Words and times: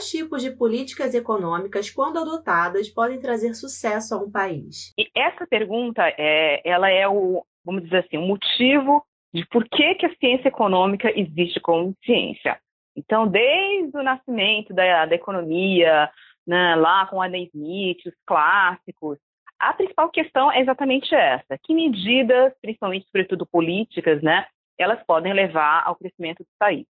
quais 0.00 0.10
tipos 0.10 0.42
de 0.42 0.50
políticas 0.50 1.14
econômicas, 1.14 1.90
quando 1.90 2.18
adotadas, 2.18 2.88
podem 2.88 3.20
trazer 3.20 3.54
sucesso 3.54 4.14
a 4.14 4.18
um 4.18 4.30
país? 4.30 4.92
E 4.98 5.08
essa 5.14 5.46
pergunta 5.46 6.02
é, 6.16 6.60
ela 6.64 6.90
é 6.90 7.06
o, 7.06 7.44
vamos 7.64 7.84
dizer 7.84 7.98
assim, 7.98 8.16
o 8.16 8.26
motivo 8.26 9.04
de 9.32 9.46
por 9.46 9.68
que, 9.68 9.94
que 9.96 10.06
a 10.06 10.16
ciência 10.16 10.48
econômica 10.48 11.12
existe 11.14 11.60
como 11.60 11.94
ciência. 12.04 12.58
Então, 12.96 13.28
desde 13.28 13.96
o 13.96 14.02
nascimento 14.02 14.74
da, 14.74 15.06
da 15.06 15.14
economia, 15.14 16.10
né, 16.46 16.74
lá 16.76 17.06
com 17.06 17.20
Adam 17.20 17.40
Smith, 17.54 18.00
os 18.06 18.14
clássicos, 18.26 19.18
a 19.58 19.74
principal 19.74 20.10
questão 20.10 20.50
é 20.50 20.60
exatamente 20.60 21.14
essa: 21.14 21.58
que 21.62 21.74
medidas, 21.74 22.52
principalmente, 22.62 23.06
sobretudo 23.06 23.46
políticas, 23.46 24.22
né, 24.22 24.46
elas 24.78 25.00
podem 25.06 25.32
levar 25.32 25.82
ao 25.84 25.94
crescimento 25.94 26.38
do 26.38 26.48
país. 26.58 26.86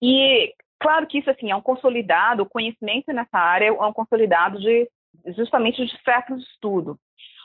E 0.00 0.52
claro 0.82 1.06
que 1.06 1.18
isso 1.18 1.30
assim 1.30 1.50
é 1.50 1.56
um 1.56 1.62
consolidado, 1.62 2.42
o 2.42 2.48
conhecimento 2.48 3.12
nessa 3.12 3.38
área 3.38 3.66
é 3.66 3.72
um 3.72 3.92
consolidado 3.92 4.58
de 4.58 4.88
justamente 5.36 5.84
de 5.86 6.02
séculos 6.02 6.42
de 6.42 6.50
estudo. 6.50 6.98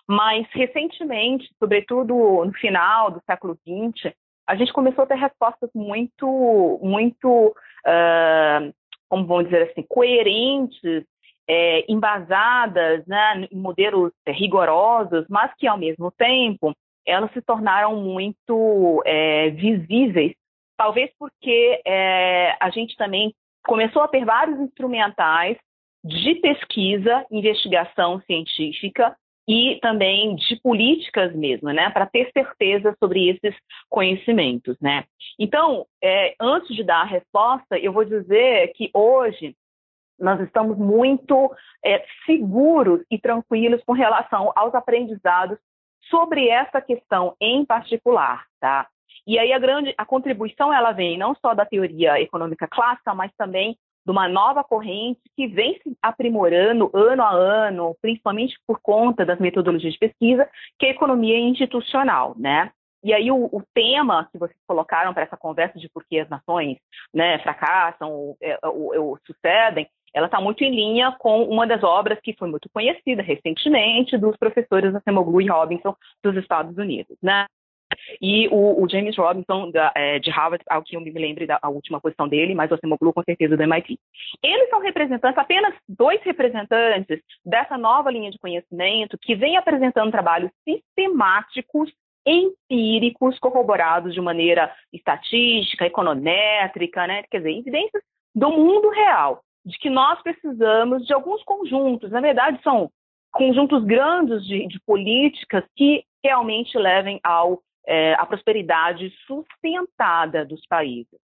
Mas 0.07 0.47
recentemente, 0.51 1.49
sobretudo 1.59 2.15
no 2.43 2.53
final 2.53 3.11
do 3.11 3.21
século 3.25 3.55
XX, 3.55 4.13
a 4.47 4.55
gente 4.55 4.73
começou 4.73 5.03
a 5.03 5.07
ter 5.07 5.17
respostas 5.17 5.69
muito, 5.75 6.79
muito, 6.81 7.47
uh, 7.49 8.73
como 9.09 9.27
vamos 9.27 9.45
dizer 9.45 9.69
assim, 9.69 9.83
coerentes, 9.83 11.05
é, 11.49 11.89
embasadas 11.91 13.05
né, 13.05 13.47
em 13.51 13.57
modelos 13.57 14.11
rigorosos, 14.27 15.25
mas 15.29 15.51
que 15.57 15.67
ao 15.67 15.77
mesmo 15.77 16.11
tempo 16.11 16.73
elas 17.05 17.31
se 17.31 17.41
tornaram 17.41 17.95
muito 18.01 19.01
é, 19.05 19.49
visíveis, 19.51 20.33
talvez 20.77 21.11
porque 21.19 21.81
é, 21.85 22.55
a 22.59 22.69
gente 22.69 22.95
também 22.95 23.33
começou 23.65 24.01
a 24.01 24.07
ter 24.07 24.23
vários 24.23 24.59
instrumentais 24.59 25.57
de 26.03 26.35
pesquisa, 26.35 27.25
investigação 27.29 28.21
científica 28.21 29.15
e 29.47 29.79
também 29.81 30.35
de 30.35 30.59
políticas 30.61 31.33
mesmo, 31.33 31.69
né, 31.71 31.89
para 31.89 32.05
ter 32.05 32.29
certeza 32.31 32.95
sobre 32.99 33.29
esses 33.29 33.55
conhecimentos, 33.89 34.77
né. 34.79 35.05
Então, 35.39 35.85
é, 36.03 36.35
antes 36.39 36.75
de 36.75 36.83
dar 36.83 37.01
a 37.01 37.05
resposta, 37.05 37.77
eu 37.77 37.91
vou 37.91 38.05
dizer 38.05 38.73
que 38.73 38.89
hoje 38.93 39.55
nós 40.19 40.39
estamos 40.41 40.77
muito 40.77 41.51
é, 41.83 42.03
seguros 42.25 43.01
e 43.09 43.19
tranquilos 43.19 43.83
com 43.85 43.93
relação 43.93 44.51
aos 44.55 44.73
aprendizados 44.73 45.57
sobre 46.09 46.49
essa 46.49 46.81
questão 46.81 47.35
em 47.39 47.65
particular, 47.65 48.45
tá? 48.59 48.87
E 49.25 49.39
aí 49.39 49.53
a 49.53 49.59
grande 49.59 49.93
a 49.97 50.05
contribuição 50.05 50.73
ela 50.73 50.91
vem 50.91 51.17
não 51.17 51.35
só 51.35 51.53
da 51.53 51.65
teoria 51.65 52.19
econômica 52.19 52.67
clássica, 52.67 53.13
mas 53.13 53.31
também 53.37 53.77
de 54.05 54.11
uma 54.11 54.29
nova 54.29 54.63
corrente 54.63 55.19
que 55.35 55.47
vem 55.47 55.79
se 55.81 55.97
aprimorando 56.01 56.89
ano 56.93 57.23
a 57.23 57.29
ano, 57.29 57.95
principalmente 58.01 58.55
por 58.65 58.79
conta 58.81 59.25
das 59.25 59.37
metodologias 59.37 59.93
de 59.93 59.99
pesquisa, 59.99 60.49
que 60.79 60.85
é 60.85 60.89
a 60.89 60.93
economia 60.93 61.37
institucional, 61.37 62.33
né? 62.37 62.71
E 63.03 63.13
aí 63.13 63.29
o, 63.29 63.45
o 63.45 63.61
tema 63.73 64.27
que 64.31 64.37
vocês 64.37 64.57
colocaram 64.65 65.13
para 65.13 65.23
essa 65.23 65.37
conversa 65.37 65.77
de 65.77 65.89
por 65.89 66.05
que 66.05 66.19
as 66.19 66.29
nações 66.29 66.77
né, 67.13 67.37
fracassam 67.39 68.11
ou, 68.11 68.37
é, 68.41 68.57
ou, 68.63 68.97
ou 68.97 69.19
sucedem, 69.25 69.87
ela 70.13 70.25
está 70.25 70.41
muito 70.41 70.63
em 70.63 70.71
linha 70.71 71.15
com 71.19 71.43
uma 71.43 71.67
das 71.67 71.83
obras 71.83 72.19
que 72.21 72.33
foi 72.33 72.49
muito 72.49 72.69
conhecida 72.73 73.21
recentemente 73.21 74.17
dos 74.17 74.35
professores 74.37 74.95
Acemoglu 74.95 75.41
e 75.41 75.47
Robinson 75.47 75.95
dos 76.23 76.35
Estados 76.37 76.77
Unidos, 76.77 77.17
né? 77.21 77.45
E 78.21 78.47
o, 78.49 78.83
o 78.83 78.89
James 78.89 79.17
Robinson, 79.17 79.71
da, 79.71 79.91
é, 79.95 80.19
de 80.19 80.29
Harvard, 80.29 80.63
ao 80.69 80.83
que 80.83 80.95
eu 80.95 81.01
me 81.01 81.11
lembro 81.11 81.45
da 81.45 81.59
última 81.65 81.99
posição 81.99 82.27
dele, 82.27 82.55
mas 82.55 82.71
o 82.71 82.73
Acemoglu, 82.73 83.13
com 83.13 83.23
certeza, 83.23 83.55
do 83.55 83.63
MIT. 83.63 83.99
Eles 84.43 84.69
são 84.69 84.79
representantes, 84.79 85.37
apenas 85.37 85.73
dois 85.87 86.21
representantes 86.23 87.19
dessa 87.45 87.77
nova 87.77 88.11
linha 88.11 88.31
de 88.31 88.39
conhecimento 88.39 89.17
que 89.21 89.35
vem 89.35 89.57
apresentando 89.57 90.11
trabalhos 90.11 90.51
sistemáticos 90.63 91.91
empíricos 92.27 93.39
corroborados 93.39 94.13
de 94.13 94.19
maneira 94.19 94.73
estatística, 94.91 95.85
econométrica, 95.85 97.07
né? 97.07 97.23
quer 97.31 97.37
dizer, 97.37 97.57
evidências 97.57 98.03
do 98.35 98.51
mundo 98.51 98.89
real, 98.89 99.41
de 99.65 99.77
que 99.77 99.89
nós 99.89 100.21
precisamos 100.21 101.05
de 101.05 101.13
alguns 101.13 101.41
conjuntos, 101.43 102.11
na 102.11 102.19
verdade 102.19 102.61
são 102.61 102.91
conjuntos 103.31 103.83
grandes 103.85 104.45
de, 104.45 104.67
de 104.67 104.79
políticas 104.81 105.63
que 105.75 106.03
realmente 106.23 106.77
levem 106.77 107.19
ao 107.23 107.61
é, 107.87 108.13
a 108.15 108.25
prosperidade 108.25 109.09
sustentada 109.25 110.45
dos 110.45 110.65
países. 110.67 111.17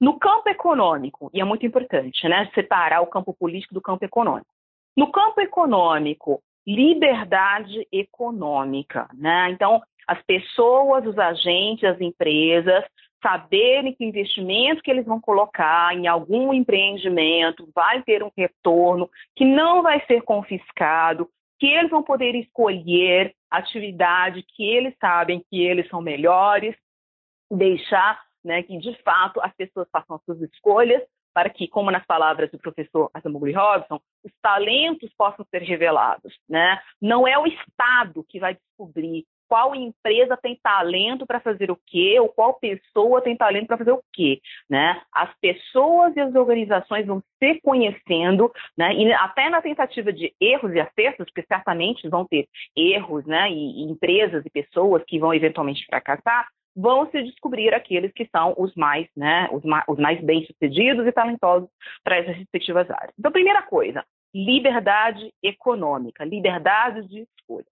No 0.00 0.18
campo 0.18 0.48
econômico, 0.48 1.30
e 1.34 1.40
é 1.40 1.44
muito 1.44 1.66
importante, 1.66 2.26
né, 2.26 2.50
separar 2.54 3.02
o 3.02 3.06
campo 3.06 3.34
político 3.34 3.74
do 3.74 3.82
campo 3.82 4.02
econômico. 4.04 4.50
No 4.96 5.12
campo 5.12 5.40
econômico, 5.42 6.42
liberdade 6.66 7.86
econômica, 7.92 9.08
né? 9.14 9.50
Então, 9.50 9.82
as 10.06 10.20
pessoas, 10.22 11.06
os 11.06 11.18
agentes, 11.18 11.84
as 11.84 12.00
empresas 12.00 12.84
saberem 13.22 13.94
que 13.94 14.04
o 14.04 14.08
investimento 14.08 14.82
que 14.82 14.90
eles 14.90 15.04
vão 15.04 15.20
colocar 15.20 15.94
em 15.94 16.06
algum 16.06 16.52
empreendimento 16.54 17.68
vai 17.74 18.02
ter 18.02 18.22
um 18.22 18.30
retorno, 18.36 19.08
que 19.36 19.44
não 19.44 19.82
vai 19.82 20.04
ser 20.06 20.22
confiscado, 20.22 21.28
que 21.60 21.66
eles 21.66 21.90
vão 21.90 22.02
poder 22.02 22.34
escolher 22.34 23.34
atividade 23.50 24.42
que 24.42 24.64
eles 24.64 24.94
sabem 24.98 25.44
que 25.50 25.60
eles 25.60 25.86
são 25.88 26.00
melhores, 26.00 26.74
deixar 27.50 28.20
né, 28.42 28.62
que 28.62 28.78
de 28.78 28.94
fato 29.02 29.40
as 29.42 29.54
pessoas 29.54 29.86
façam 29.92 30.16
as 30.16 30.24
suas 30.24 30.40
escolhas 30.40 31.02
para 31.34 31.50
que, 31.50 31.68
como 31.68 31.90
nas 31.90 32.04
palavras 32.06 32.50
do 32.50 32.58
professor 32.58 33.10
Asamugli 33.14 33.52
Robson, 33.52 34.00
os 34.24 34.32
talentos 34.42 35.12
possam 35.16 35.46
ser 35.50 35.62
revelados. 35.62 36.34
Né? 36.48 36.80
Não 37.00 37.28
é 37.28 37.38
o 37.38 37.46
Estado 37.46 38.24
que 38.28 38.40
vai 38.40 38.54
descobrir 38.54 39.26
qual 39.50 39.74
empresa 39.74 40.36
tem 40.36 40.56
talento 40.62 41.26
para 41.26 41.40
fazer 41.40 41.72
o 41.72 41.78
quê, 41.84 42.20
ou 42.20 42.28
qual 42.28 42.54
pessoa 42.54 43.20
tem 43.20 43.36
talento 43.36 43.66
para 43.66 43.78
fazer 43.78 43.90
o 43.90 44.02
quê, 44.12 44.40
né? 44.68 45.02
As 45.12 45.28
pessoas 45.40 46.14
e 46.14 46.20
as 46.20 46.32
organizações 46.36 47.04
vão 47.04 47.20
se 47.42 47.60
conhecendo, 47.60 48.52
né? 48.78 48.94
E 48.94 49.12
até 49.12 49.50
na 49.50 49.60
tentativa 49.60 50.12
de 50.12 50.32
erros 50.40 50.72
e 50.72 50.78
acertos, 50.78 51.26
porque 51.26 51.44
certamente 51.48 52.08
vão 52.08 52.24
ter 52.24 52.46
erros, 52.76 53.26
né? 53.26 53.50
E, 53.50 53.82
e 53.82 53.90
empresas 53.90 54.46
e 54.46 54.50
pessoas 54.50 55.02
que 55.04 55.18
vão 55.18 55.34
eventualmente 55.34 55.84
fracassar, 55.84 56.46
vão 56.76 57.10
se 57.10 57.20
descobrir 57.24 57.74
aqueles 57.74 58.12
que 58.12 58.28
são 58.30 58.54
os 58.56 58.72
mais, 58.76 59.08
né? 59.16 59.48
Os, 59.50 59.64
ma 59.64 59.82
os 59.88 59.98
mais 59.98 60.22
bem-sucedidos 60.22 61.04
e 61.08 61.12
talentosos 61.12 61.68
para 62.04 62.18
essas 62.18 62.36
respectivas 62.36 62.88
áreas. 62.88 63.14
Então, 63.18 63.32
primeira 63.32 63.62
coisa, 63.62 64.04
liberdade 64.32 65.34
econômica, 65.42 66.24
liberdade 66.24 67.08
de 67.08 67.26
escolha. 67.36 67.66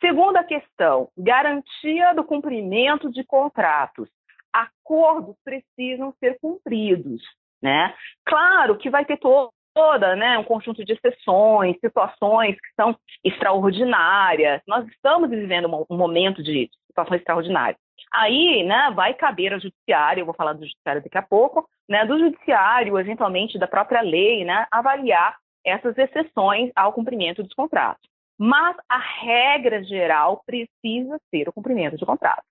Segunda 0.00 0.44
questão, 0.44 1.08
garantia 1.16 2.14
do 2.14 2.24
cumprimento 2.24 3.10
de 3.10 3.24
contratos. 3.24 4.08
Acordos 4.52 5.36
precisam 5.44 6.14
ser 6.20 6.38
cumpridos, 6.40 7.22
né? 7.62 7.94
Claro 8.24 8.76
que 8.78 8.88
vai 8.88 9.04
ter 9.04 9.18
todo 9.18 9.50
toda, 9.78 10.16
né, 10.16 10.36
um 10.36 10.42
conjunto 10.42 10.84
de 10.84 10.92
exceções, 10.92 11.78
situações 11.78 12.56
que 12.56 12.68
são 12.74 12.96
extraordinárias. 13.22 14.60
Nós 14.66 14.84
estamos 14.88 15.30
vivendo 15.30 15.68
um 15.88 15.96
momento 15.96 16.42
de 16.42 16.68
situações 16.88 17.20
extraordinárias. 17.20 17.78
Aí, 18.12 18.64
né, 18.64 18.90
vai 18.92 19.14
caber 19.14 19.52
ao 19.52 19.60
judiciário, 19.60 20.22
eu 20.22 20.26
vou 20.26 20.34
falar 20.34 20.54
do 20.54 20.64
judiciário 20.64 21.00
daqui 21.00 21.16
a 21.16 21.22
pouco, 21.22 21.68
né, 21.88 22.04
do 22.04 22.18
judiciário, 22.18 22.98
eventualmente 22.98 23.56
da 23.56 23.68
própria 23.68 24.00
lei, 24.00 24.44
né, 24.44 24.66
avaliar 24.68 25.36
essas 25.64 25.96
exceções 25.96 26.72
ao 26.74 26.92
cumprimento 26.92 27.44
dos 27.44 27.54
contratos. 27.54 28.02
Mas 28.38 28.76
a 28.88 28.98
regra 28.98 29.82
geral 29.82 30.42
precisa 30.46 31.18
ser 31.30 31.48
o 31.48 31.52
cumprimento 31.52 31.96
de 31.96 32.06
contrato. 32.06 32.42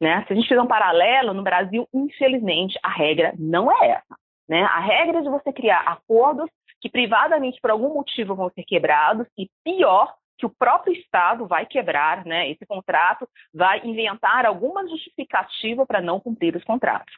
Né? 0.00 0.24
Se 0.26 0.32
a 0.32 0.36
gente 0.36 0.48
fizer 0.48 0.60
um 0.60 0.66
paralelo, 0.66 1.34
no 1.34 1.42
Brasil, 1.42 1.88
infelizmente, 1.92 2.78
a 2.82 2.88
regra 2.88 3.34
não 3.38 3.70
é 3.70 3.90
essa. 3.90 4.16
Né? 4.48 4.62
A 4.62 4.80
regra 4.80 5.18
é 5.18 5.22
de 5.22 5.28
você 5.28 5.52
criar 5.52 5.80
acordos 5.80 6.50
que 6.80 6.88
privadamente, 6.88 7.60
por 7.60 7.70
algum 7.70 7.94
motivo, 7.94 8.34
vão 8.34 8.50
ser 8.50 8.64
quebrados, 8.64 9.26
e 9.36 9.48
pior, 9.62 10.14
que 10.38 10.46
o 10.46 10.50
próprio 10.50 10.94
Estado 10.94 11.46
vai 11.46 11.66
quebrar 11.66 12.24
né, 12.24 12.50
esse 12.50 12.64
contrato, 12.64 13.28
vai 13.52 13.82
inventar 13.84 14.46
alguma 14.46 14.88
justificativa 14.88 15.84
para 15.84 16.00
não 16.00 16.18
cumprir 16.18 16.56
os 16.56 16.64
contratos. 16.64 17.14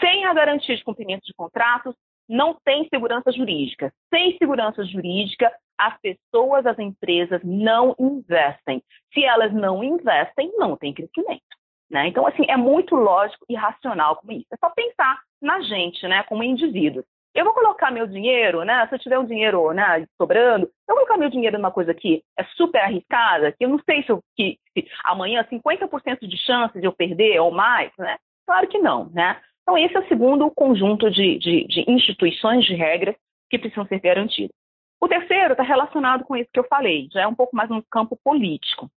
Sem 0.00 0.24
a 0.24 0.32
garantia 0.32 0.74
de 0.74 0.82
cumprimento 0.82 1.26
de 1.26 1.34
contratos, 1.34 1.94
não 2.26 2.56
tem 2.64 2.88
segurança 2.88 3.30
jurídica. 3.30 3.92
Sem 4.08 4.38
segurança 4.38 4.82
jurídica, 4.84 5.52
as 5.78 5.98
pessoas, 6.00 6.66
as 6.66 6.78
empresas 6.78 7.40
não 7.44 7.94
investem. 7.98 8.82
Se 9.12 9.24
elas 9.24 9.52
não 9.52 9.82
investem, 9.82 10.52
não 10.56 10.76
tem 10.76 10.92
crescimento. 10.92 11.42
Né? 11.90 12.08
Então, 12.08 12.26
assim, 12.26 12.44
é 12.48 12.56
muito 12.56 12.94
lógico 12.94 13.44
e 13.48 13.54
racional 13.54 14.16
como 14.16 14.32
isso. 14.32 14.46
É 14.52 14.56
só 14.56 14.70
pensar 14.70 15.20
na 15.40 15.60
gente, 15.60 16.06
né, 16.08 16.22
como 16.24 16.42
indivíduos. 16.42 17.04
Eu 17.34 17.44
vou 17.44 17.52
colocar 17.52 17.90
meu 17.90 18.06
dinheiro, 18.06 18.62
né? 18.62 18.86
Se 18.86 18.94
eu 18.94 18.98
tiver 19.00 19.18
um 19.18 19.26
dinheiro 19.26 19.72
né, 19.72 20.06
sobrando, 20.16 20.66
eu 20.88 20.94
vou 20.94 20.98
colocar 20.98 21.16
meu 21.16 21.28
dinheiro 21.28 21.58
numa 21.58 21.72
coisa 21.72 21.92
que 21.92 22.22
é 22.38 22.44
super 22.56 22.80
arriscada, 22.80 23.50
que 23.50 23.64
eu 23.64 23.68
não 23.68 23.80
sei 23.80 24.04
se, 24.04 24.10
eu, 24.10 24.20
que, 24.36 24.56
se 24.72 24.88
amanhã 25.04 25.42
50% 25.42 26.28
de 26.28 26.38
chance 26.38 26.78
de 26.78 26.86
eu 26.86 26.92
perder 26.92 27.40
ou 27.40 27.50
mais, 27.50 27.90
né? 27.98 28.16
Claro 28.46 28.68
que 28.68 28.78
não, 28.78 29.10
né? 29.10 29.40
Então, 29.62 29.76
esse 29.76 29.96
é 29.96 30.00
o 30.00 30.08
segundo 30.08 30.48
conjunto 30.50 31.10
de, 31.10 31.38
de, 31.38 31.66
de 31.66 31.84
instituições, 31.90 32.64
de 32.64 32.74
regras 32.74 33.16
que 33.50 33.58
precisam 33.58 33.86
ser 33.86 33.98
garantidas. 33.98 34.54
O 35.04 35.08
terceiro 35.08 35.52
está 35.52 35.62
relacionado 35.62 36.24
com 36.24 36.34
isso 36.34 36.48
que 36.50 36.58
eu 36.58 36.64
falei, 36.64 37.10
já 37.12 37.20
é 37.20 37.26
um 37.26 37.34
pouco 37.34 37.54
mais 37.54 37.68
no 37.68 37.84
campo 37.90 38.18
político. 38.24 38.90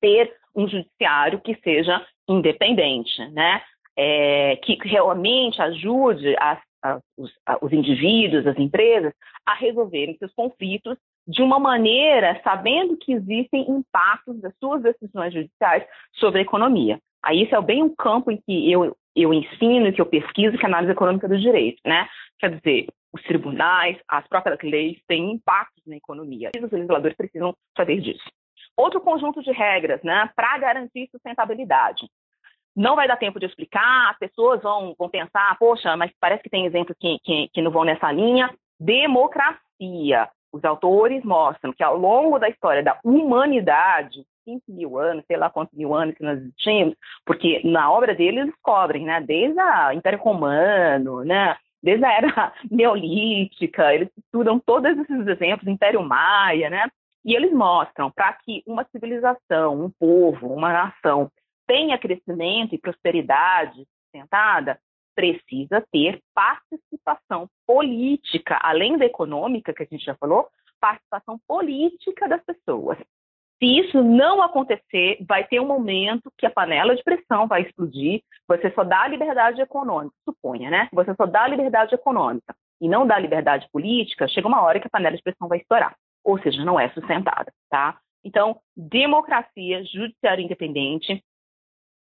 Ter 0.00 0.34
um 0.52 0.66
judiciário 0.66 1.40
que 1.40 1.54
seja 1.62 2.04
independente, 2.28 3.24
né? 3.28 3.62
É, 3.96 4.56
que 4.56 4.76
realmente 4.82 5.62
ajude 5.62 6.34
as, 6.40 6.58
as, 6.82 7.00
os, 7.16 7.32
os 7.62 7.72
indivíduos, 7.72 8.48
as 8.48 8.58
empresas, 8.58 9.12
a 9.46 9.54
resolverem 9.54 10.16
seus 10.18 10.34
conflitos 10.34 10.98
de 11.24 11.40
uma 11.40 11.60
maneira 11.60 12.40
sabendo 12.42 12.96
que 12.96 13.12
existem 13.12 13.64
impactos 13.70 14.40
das 14.40 14.52
suas 14.58 14.82
decisões 14.82 15.32
judiciais 15.32 15.86
sobre 16.14 16.40
a 16.40 16.42
economia. 16.42 16.98
Aí 17.22 17.44
isso 17.44 17.54
é 17.54 17.62
bem 17.62 17.84
um 17.84 17.94
campo 17.94 18.32
em 18.32 18.40
que 18.44 18.72
eu, 18.72 18.96
eu 19.14 19.32
ensino, 19.32 19.92
que 19.92 20.00
eu 20.00 20.06
pesquiso, 20.06 20.58
que 20.58 20.64
é 20.64 20.66
a 20.66 20.68
análise 20.68 20.90
econômica 20.90 21.28
do 21.28 21.38
direito, 21.38 21.80
né? 21.86 22.08
Quer 22.40 22.56
dizer, 22.56 22.88
os 23.12 23.22
tribunais, 23.22 23.98
as 24.08 24.26
próprias 24.28 24.58
leis 24.62 24.98
têm 25.06 25.32
impactos 25.32 25.82
na 25.86 25.96
economia. 25.96 26.50
E 26.54 26.64
os 26.64 26.70
legisladores 26.70 27.16
precisam 27.16 27.54
saber 27.76 28.00
disso. 28.00 28.24
Outro 28.76 29.00
conjunto 29.00 29.42
de 29.42 29.50
regras, 29.50 30.02
né, 30.02 30.30
para 30.36 30.58
garantir 30.58 31.08
sustentabilidade. 31.10 32.06
Não 32.76 32.94
vai 32.94 33.08
dar 33.08 33.16
tempo 33.16 33.40
de 33.40 33.46
explicar, 33.46 34.10
as 34.10 34.18
pessoas 34.18 34.62
vão, 34.62 34.94
vão 34.96 35.08
pensar, 35.08 35.56
poxa, 35.58 35.96
mas 35.96 36.12
parece 36.20 36.42
que 36.42 36.50
tem 36.50 36.64
exemplos 36.64 36.96
que, 37.00 37.18
que, 37.24 37.48
que 37.48 37.62
não 37.62 37.72
vão 37.72 37.84
nessa 37.84 38.12
linha. 38.12 38.54
Democracia. 38.78 40.28
Os 40.52 40.64
autores 40.64 41.24
mostram 41.24 41.72
que 41.72 41.82
ao 41.82 41.96
longo 41.96 42.38
da 42.38 42.48
história 42.48 42.82
da 42.82 42.98
humanidade, 43.04 44.24
5 44.44 44.62
mil 44.68 44.96
anos, 44.96 45.24
sei 45.26 45.36
lá 45.36 45.50
quantos 45.50 45.76
mil 45.76 45.94
anos 45.94 46.14
que 46.14 46.22
nós 46.22 46.38
existimos, 46.38 46.94
porque 47.26 47.60
na 47.64 47.90
obra 47.90 48.14
deles 48.14 48.44
eles 48.44 48.54
cobrem, 48.62 49.04
né? 49.04 49.20
Desde 49.20 49.58
a 49.58 49.92
Império 49.94 50.18
Romano, 50.18 51.24
né? 51.24 51.56
Desde 51.82 52.04
a 52.04 52.12
era 52.12 52.52
neolítica, 52.70 53.94
eles 53.94 54.08
estudam 54.16 54.58
todos 54.58 54.90
esses 54.98 55.26
exemplos, 55.26 55.68
Império 55.68 56.02
Maia, 56.02 56.70
né? 56.70 56.88
E 57.24 57.34
eles 57.34 57.52
mostram 57.52 58.10
para 58.10 58.32
que 58.32 58.62
uma 58.66 58.84
civilização, 58.84 59.84
um 59.84 59.90
povo, 59.90 60.52
uma 60.52 60.72
nação 60.72 61.30
tenha 61.66 61.98
crescimento 61.98 62.74
e 62.74 62.78
prosperidade 62.78 63.86
sustentada, 64.02 64.80
precisa 65.14 65.84
ter 65.92 66.22
participação 66.32 67.48
política, 67.66 68.58
além 68.62 68.96
da 68.96 69.04
econômica, 69.04 69.74
que 69.74 69.82
a 69.82 69.86
gente 69.86 70.04
já 70.04 70.14
falou, 70.14 70.48
participação 70.80 71.38
política 71.46 72.28
das 72.28 72.42
pessoas. 72.44 72.98
Se 73.58 73.66
isso 73.66 74.02
não 74.02 74.40
acontecer, 74.40 75.18
vai 75.26 75.44
ter 75.44 75.60
um 75.60 75.66
momento 75.66 76.32
que 76.38 76.46
a 76.46 76.50
panela 76.50 76.94
de 76.94 77.02
pressão 77.02 77.48
vai 77.48 77.62
explodir, 77.62 78.22
você 78.46 78.70
só 78.70 78.84
dá 78.84 79.06
liberdade 79.08 79.60
econômica, 79.60 80.14
suponha, 80.24 80.70
né? 80.70 80.88
Você 80.92 81.12
só 81.14 81.26
dá 81.26 81.46
liberdade 81.48 81.94
econômica 81.94 82.54
e 82.80 82.88
não 82.88 83.06
dá 83.06 83.18
liberdade 83.18 83.68
política, 83.72 84.28
chega 84.28 84.46
uma 84.46 84.62
hora 84.62 84.78
que 84.78 84.86
a 84.86 84.90
panela 84.90 85.16
de 85.16 85.22
pressão 85.22 85.48
vai 85.48 85.58
estourar, 85.58 85.96
ou 86.24 86.38
seja, 86.40 86.64
não 86.64 86.78
é 86.78 86.88
sustentada, 86.90 87.52
tá? 87.68 87.98
Então, 88.24 88.60
democracia, 88.76 89.84
judiciário 89.84 90.44
independente, 90.44 91.22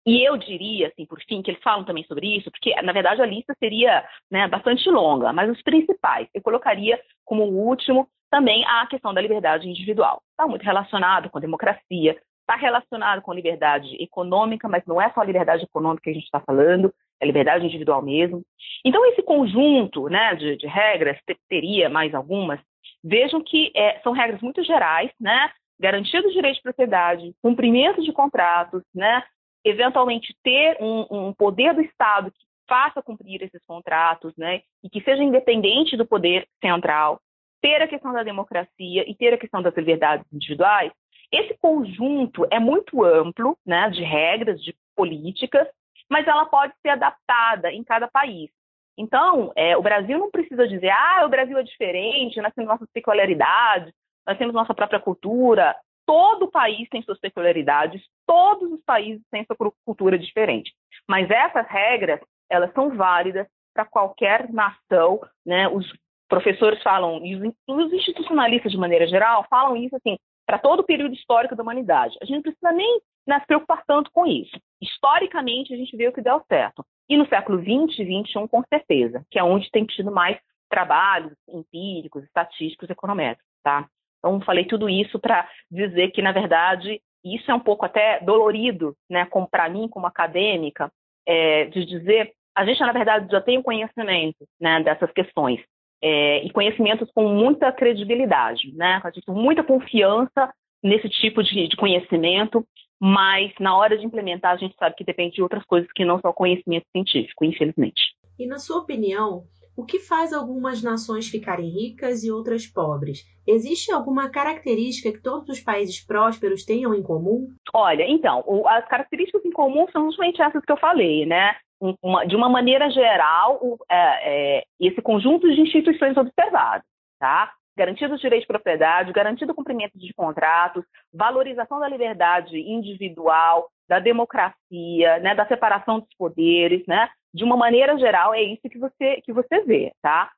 e 0.06 0.28
eu 0.28 0.38
diria, 0.38 0.88
assim, 0.88 1.06
por 1.06 1.20
fim, 1.28 1.42
que 1.42 1.52
eles 1.52 1.62
falam 1.62 1.86
também 1.86 2.04
sobre 2.06 2.38
isso, 2.38 2.50
porque, 2.50 2.74
na 2.82 2.94
verdade, 2.94 3.22
a 3.22 3.26
lista 3.26 3.54
seria 3.60 4.04
né, 4.32 4.48
bastante 4.48 4.90
longa, 4.90 5.34
mas 5.34 5.50
os 5.52 5.62
principais, 5.62 6.28
eu 6.34 6.42
colocaria 6.42 7.00
como 7.26 7.44
último 7.44 8.08
também 8.30 8.64
a 8.66 8.86
questão 8.88 9.14
da 9.14 9.22
liberdade 9.22 9.68
individual. 9.68 10.22
Está 10.32 10.48
muito 10.48 10.64
relacionado 10.64 11.30
com 11.30 11.40
democracia, 11.40 12.18
está 12.42 12.56
relacionado 12.56 13.22
com 13.22 13.34
liberdade 13.34 13.96
econômica, 14.02 14.68
mas 14.68 14.84
não 14.86 15.02
é 15.02 15.12
só 15.12 15.22
a 15.22 15.26
liberdade 15.26 15.64
econômica 15.64 16.04
que 16.04 16.10
a 16.10 16.14
gente 16.14 16.24
está 16.24 16.40
falando, 16.40 16.94
é 17.20 17.26
liberdade 17.26 17.66
individual 17.66 18.02
mesmo. 18.02 18.44
Então, 18.84 19.06
esse 19.08 19.22
conjunto 19.22 20.08
né, 20.08 20.34
de, 20.36 20.56
de 20.56 20.68
regras, 20.68 21.18
teria 21.48 21.90
mais 21.90 22.16
algumas, 22.16 22.60
vejam 23.04 23.42
que 23.44 23.72
é, 23.76 24.00
são 24.00 24.14
regras 24.14 24.42
muito 24.42 24.64
gerais, 24.64 25.12
né? 25.20 25.52
Garantia 25.80 26.22
do 26.22 26.32
direito 26.32 26.56
de 26.56 26.64
propriedade, 26.64 27.34
cumprimento 27.42 28.02
de 28.02 28.12
contratos, 28.12 28.84
né? 28.94 29.24
Eventualmente 29.64 30.36
ter 30.44 30.78
um, 30.82 31.06
um 31.10 31.34
poder 31.34 31.74
do 31.74 31.82
Estado 31.82 32.32
que 32.32 32.46
faça 32.68 33.02
cumprir 33.02 33.42
esses 33.44 33.62
contratos, 33.66 34.34
né? 34.38 34.62
E 34.84 34.90
que 34.90 35.02
seja 35.02 35.24
independente 35.24 35.96
do 35.96 36.06
poder 36.06 36.48
central 36.62 37.20
ter 37.62 37.82
a 37.82 37.88
questão 37.88 38.14
da 38.14 38.24
democracia 38.24 39.10
e 39.10 39.16
ter 39.16 39.34
a 39.34 39.38
questão 39.38 39.62
das 39.62 39.76
liberdades 39.76 40.26
individuais, 40.32 40.92
esse 41.32 41.56
conjunto 41.60 42.48
é 42.52 42.60
muito 42.60 43.04
amplo, 43.04 43.58
né, 43.66 43.90
de 43.90 44.04
regras, 44.04 44.62
de 44.64 44.76
políticas, 44.96 45.68
mas 46.10 46.28
ela 46.28 46.46
pode 46.46 46.74
ser 46.82 46.90
adaptada 46.90 47.72
em 47.72 47.84
cada 47.84 48.08
país. 48.08 48.50
Então, 48.98 49.54
é, 49.56 49.78
o 49.78 49.82
Brasil 49.82 50.18
não 50.18 50.32
precisa 50.32 50.68
dizer, 50.68 50.90
ah, 50.90 51.24
o 51.26 51.30
Brasil 51.30 51.58
é 51.58 51.64
diferente, 51.64 52.42
nós 52.42 52.54
temos 52.54 52.70
nossas 52.70 52.90
peculiaridades, 52.92 53.94
nós 54.28 54.38
temos 54.38 54.54
nossa 54.54 54.74
própria 54.74 55.00
cultura. 55.00 55.76
Todo 56.06 56.52
país 56.52 56.90
tem 56.90 57.02
suas 57.04 57.20
peculiaridades, 57.20 58.04
todos 58.28 58.72
os 58.72 58.84
países 58.84 59.24
têm 59.32 59.46
sua 59.46 59.72
cultura 59.86 60.18
diferente. 60.18 60.74
Mas 61.08 61.30
essas 61.30 61.68
regras, 61.68 62.20
elas 62.50 62.74
são 62.74 62.90
válidas 62.96 63.48
para 63.74 63.86
qualquer 63.86 64.52
nação, 64.52 65.22
né? 65.46 65.68
Os 65.68 65.86
professores 66.30 66.82
falam, 66.82 67.26
e 67.26 67.36
os 67.36 67.94
institucionalistas 67.94 68.72
de 68.72 68.78
maneira 68.78 69.08
geral 69.08 69.46
falam 69.50 69.76
isso 69.76 69.96
assim, 69.96 70.18
para 70.46 70.60
todo 70.60 70.80
o 70.80 70.86
período 70.86 71.14
histórico 71.14 71.56
da 71.56 71.64
humanidade. 71.64 72.18
A 72.22 72.26
gente 72.26 72.36
não 72.36 72.42
precisa 72.44 72.72
nem 72.72 73.02
né, 73.28 73.40
se 73.40 73.48
preocupar 73.48 73.84
tanto 73.86 74.10
com 74.12 74.26
isso. 74.26 74.58
Historicamente, 74.82 75.74
a 75.74 75.78
gente 75.78 75.96
vê 75.98 76.08
o 76.08 76.14
que 76.14 76.22
deu 76.22 76.42
certo. 76.48 76.86
E 77.10 77.18
no 77.18 77.28
século 77.28 77.60
XX 77.60 78.00
e 78.00 78.24
XXI, 78.24 78.48
com 78.48 78.64
certeza, 78.70 79.24
que 79.30 79.38
é 79.38 79.44
onde 79.44 79.70
tem 79.72 79.86
tido 79.86 80.12
mais 80.12 80.40
trabalhos 80.70 81.34
empíricos, 81.48 82.24
estatísticos, 82.24 82.90
econométricos, 82.90 83.52
tá? 83.64 83.88
Então, 84.20 84.40
falei 84.42 84.66
tudo 84.66 84.90
isso 84.90 85.20
para 85.20 85.50
dizer 85.72 86.12
que, 86.12 86.22
na 86.22 86.32
verdade, 86.32 87.02
isso 87.24 87.50
é 87.50 87.54
um 87.54 87.60
pouco 87.60 87.86
até 87.86 88.20
dolorido, 88.20 88.96
né, 89.10 89.28
para 89.50 89.70
mim, 89.70 89.88
como 89.88 90.06
acadêmica, 90.06 90.92
é, 91.26 91.66
de 91.66 91.86
dizer, 91.86 92.34
a 92.56 92.66
gente, 92.66 92.80
na 92.80 92.92
verdade, 92.92 93.32
já 93.32 93.42
tem 93.42 93.58
o 93.58 93.64
conhecimento 93.64 94.46
né, 94.60 94.82
dessas 94.84 95.12
questões, 95.12 95.60
é, 96.02 96.46
e 96.46 96.50
conhecimentos 96.52 97.10
com 97.14 97.28
muita 97.28 97.72
credibilidade, 97.72 98.74
né? 98.76 99.02
Com 99.26 99.34
muita 99.34 99.64
confiança 99.64 100.54
nesse 100.84 101.10
tipo 101.10 101.44
de, 101.44 101.68
de, 101.68 101.76
conhecimento, 101.76 102.66
mas 103.00 103.52
na 103.60 103.76
hora 103.76 103.98
de 103.98 104.06
implementar 104.06 104.54
a 104.54 104.58
gente 104.58 104.76
sabe 104.78 104.96
que 104.96 105.04
depende 105.04 105.36
de 105.36 105.42
outras 105.42 105.64
coisas 105.66 105.90
que 105.94 106.06
não 106.06 106.20
só 106.20 106.32
conhecimento 106.32 106.86
científico, 106.92 107.44
infelizmente. 107.44 108.02
E 108.38 108.48
na 108.48 108.58
sua 108.58 108.80
opinião, 108.80 109.44
o 109.80 109.86
que 109.86 110.00
faz 110.00 110.34
algumas 110.34 110.84
nações 110.84 111.30
ficarem 111.30 111.70
ricas 111.70 112.24
e 112.24 112.32
outras 112.32 112.68
pobres? 112.68 113.24
Existe 113.48 113.94
alguma 113.94 114.30
característica 114.30 115.12
que 115.12 115.24
todos 115.24 115.48
os 115.48 115.62
países 115.62 116.06
prósperos 116.06 116.66
tenham 116.66 116.94
em 116.94 117.02
comum? 117.02 117.48
Olha, 117.74 118.04
então, 118.06 118.44
as 118.68 118.86
características 118.90 119.46
em 119.46 119.52
comum 119.52 119.88
são 119.92 120.06
justamente 120.08 120.42
essas 120.42 120.64
que 120.66 120.72
eu 120.72 120.78
falei, 120.78 121.26
né? 121.26 121.56
uma, 122.04 122.26
de 122.26 122.36
uma 122.36 122.50
maneira 122.50 122.90
geral, 122.92 123.58
o, 123.62 123.78
é, 123.90 124.58
é, 124.58 124.64
esse 124.82 125.02
conjunto 125.02 125.50
de 125.50 125.62
instituições 125.62 126.18
observadas, 126.18 126.84
tá? 127.18 127.54
Garantido 127.78 128.16
os 128.16 128.20
direitos 128.20 128.44
de 128.44 128.48
propriedade, 128.48 129.14
garantido 129.14 129.54
o 129.54 129.56
cumprimento 129.56 129.98
de 129.98 130.14
contratos, 130.14 130.84
valorização 131.14 131.80
da 131.80 131.88
liberdade 131.88 132.58
individual, 132.58 133.70
da 133.88 134.00
democracia, 134.00 135.20
né, 135.22 135.34
da 135.34 135.48
separação 135.48 136.02
dos 136.02 136.14
poderes, 136.18 136.86
né? 136.86 137.10
De 137.34 137.44
uma 137.44 137.56
maneira 137.56 137.98
geral, 137.98 138.34
é 138.34 138.42
isso 138.42 138.70
que 138.70 138.78
você, 138.78 139.22
que 139.22 139.32
você 139.32 139.62
vê, 139.62 139.94
tá? 140.02 140.32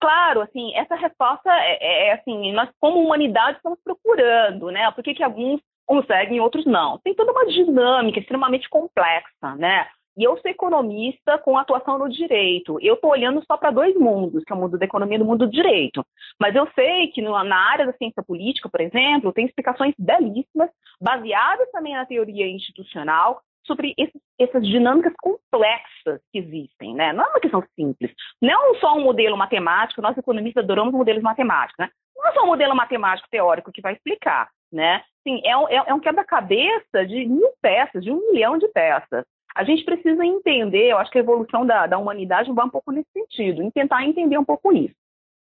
Claro, 0.00 0.40
assim, 0.40 0.74
essa 0.74 0.94
resposta 0.94 1.50
é, 1.50 1.78
é, 1.80 2.06
é 2.08 2.12
assim, 2.14 2.52
nós 2.52 2.70
como 2.80 3.00
humanidade 3.00 3.58
estamos 3.58 3.78
procurando, 3.84 4.70
né? 4.70 4.90
Por 4.92 5.04
que, 5.04 5.14
que 5.14 5.22
alguns 5.22 5.60
conseguem 5.86 6.38
e 6.38 6.40
outros 6.40 6.64
não? 6.64 6.98
Tem 6.98 7.14
toda 7.14 7.32
uma 7.32 7.46
dinâmica 7.46 8.18
extremamente 8.18 8.68
complexa, 8.70 9.54
né? 9.56 9.86
E 10.16 10.24
eu 10.24 10.36
sou 10.38 10.50
economista 10.50 11.38
com 11.38 11.56
atuação 11.56 11.98
no 11.98 12.08
direito. 12.08 12.78
Eu 12.80 12.94
estou 12.94 13.10
olhando 13.10 13.42
só 13.46 13.56
para 13.56 13.70
dois 13.70 13.94
mundos, 13.96 14.42
que 14.44 14.52
é 14.52 14.56
o 14.56 14.58
mundo 14.58 14.76
da 14.76 14.84
economia 14.84 15.18
e 15.18 15.22
o 15.22 15.24
mundo 15.24 15.46
do 15.46 15.52
direito. 15.52 16.04
Mas 16.38 16.54
eu 16.54 16.68
sei 16.74 17.08
que 17.08 17.22
no, 17.22 17.32
na 17.44 17.56
área 17.56 17.86
da 17.86 17.92
ciência 17.92 18.22
política, 18.22 18.68
por 18.68 18.80
exemplo, 18.80 19.32
tem 19.32 19.46
explicações 19.46 19.94
belíssimas, 19.98 20.70
baseadas 21.00 21.70
também 21.70 21.94
na 21.94 22.06
teoria 22.06 22.46
institucional, 22.48 23.40
sobre 23.66 23.94
esses, 23.98 24.20
essas 24.38 24.66
dinâmicas 24.66 25.12
complexas 25.20 26.20
que 26.32 26.38
existem. 26.38 26.94
Né? 26.94 27.12
Não 27.12 27.24
é 27.24 27.28
uma 27.28 27.40
questão 27.40 27.62
simples. 27.74 28.12
Não 28.40 28.74
só 28.76 28.96
um 28.96 29.02
modelo 29.02 29.36
matemático, 29.36 30.02
nós 30.02 30.16
economistas 30.16 30.64
adoramos 30.64 30.92
modelos 30.92 31.22
matemáticos. 31.22 31.76
Né? 31.78 31.90
Não 32.16 32.28
é 32.28 32.32
só 32.32 32.42
um 32.42 32.48
modelo 32.48 32.74
matemático 32.74 33.28
teórico 33.30 33.72
que 33.72 33.80
vai 33.80 33.94
explicar. 33.94 34.48
Né? 34.72 35.02
Sim, 35.26 35.40
é, 35.44 35.50
é, 35.50 35.82
é 35.88 35.94
um 35.94 36.00
quebra-cabeça 36.00 37.06
de 37.06 37.26
mil 37.26 37.50
peças, 37.60 38.02
de 38.02 38.10
um 38.10 38.32
milhão 38.32 38.58
de 38.58 38.68
peças. 38.68 39.24
A 39.54 39.64
gente 39.64 39.84
precisa 39.84 40.24
entender, 40.24 40.90
eu 40.90 40.98
acho 40.98 41.10
que 41.10 41.18
a 41.18 41.22
evolução 41.22 41.66
da, 41.66 41.86
da 41.86 41.98
humanidade 41.98 42.52
vai 42.52 42.64
um 42.64 42.70
pouco 42.70 42.92
nesse 42.92 43.10
sentido, 43.12 43.62
em 43.62 43.70
tentar 43.70 44.04
entender 44.04 44.38
um 44.38 44.44
pouco 44.44 44.72
isso. 44.72 44.94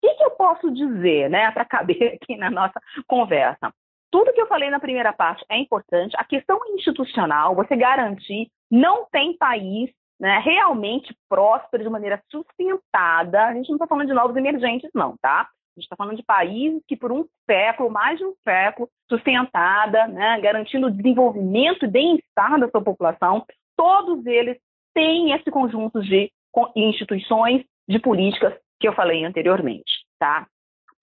O 0.03 0.07
que, 0.07 0.13
que 0.15 0.23
eu 0.23 0.31
posso 0.31 0.71
dizer, 0.71 1.29
né, 1.29 1.49
para 1.51 1.65
caber 1.65 2.13
aqui 2.21 2.37
na 2.37 2.51
nossa 2.51 2.79
conversa? 3.07 3.73
Tudo 4.15 4.31
que 4.31 4.39
eu 4.39 4.47
falei 4.47 4.69
na 4.69 4.79
primeira 4.79 5.11
parte 5.11 5.43
é 5.49 5.57
importante. 5.57 6.15
A 6.17 6.23
questão 6.23 6.57
institucional, 6.73 7.53
você 7.53 7.75
garantir, 7.75 8.49
não 8.71 9.05
tem 9.11 9.35
país 9.37 9.89
né, 10.17 10.39
realmente 10.39 11.13
próspero 11.27 11.83
de 11.83 11.89
maneira 11.89 12.23
sustentada. 12.31 13.47
A 13.47 13.53
gente 13.53 13.67
não 13.67 13.75
está 13.75 13.85
falando 13.85 14.07
de 14.07 14.13
novos 14.13 14.37
emergentes, 14.37 14.89
não, 14.95 15.17
tá? 15.17 15.41
A 15.41 15.75
gente 15.77 15.83
está 15.83 15.97
falando 15.97 16.15
de 16.15 16.23
países 16.23 16.81
que, 16.87 16.95
por 16.95 17.11
um 17.11 17.25
século, 17.45 17.91
mais 17.91 18.17
de 18.17 18.23
um 18.23 18.33
século, 18.41 18.87
sustentada, 19.09 20.07
né, 20.07 20.39
garantindo 20.39 20.87
o 20.87 20.91
desenvolvimento 20.91 21.83
e 21.83 21.89
bem-estar 21.91 22.57
da 22.57 22.69
sua 22.69 22.81
população, 22.81 23.45
todos 23.75 24.25
eles 24.25 24.57
têm 24.93 25.33
esse 25.33 25.51
conjunto 25.51 26.01
de 26.01 26.31
instituições, 26.73 27.65
de 27.85 27.99
políticas 27.99 28.53
que 28.79 28.87
eu 28.87 28.93
falei 28.93 29.25
anteriormente, 29.25 30.05
tá? 30.17 30.47